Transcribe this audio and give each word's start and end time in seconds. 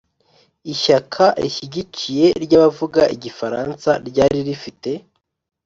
ishyaka 0.73 1.23
rishyigikiye 1.41 2.25
ry'abavuga 2.43 3.01
igifaransa, 3.15 3.89
ryari 4.07 4.39
rifite 4.47 4.89